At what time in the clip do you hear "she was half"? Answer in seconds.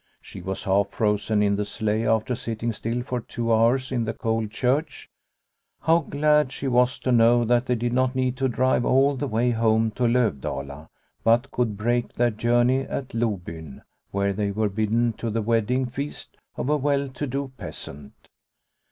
0.19-0.87